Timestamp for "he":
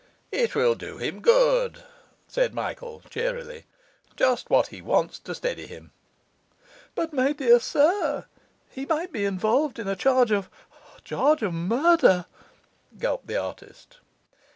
4.69-4.81, 8.67-8.87